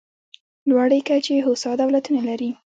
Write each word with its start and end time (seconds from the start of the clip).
لوړې 0.69 0.99
کچې 1.07 1.35
هوسا 1.45 1.71
دولتونه 1.81 2.21
لري. 2.29 2.49